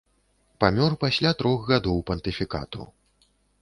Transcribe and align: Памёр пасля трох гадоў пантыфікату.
Памёр 0.63 0.95
пасля 1.05 1.31
трох 1.43 1.59
гадоў 1.71 1.97
пантыфікату. 2.11 2.93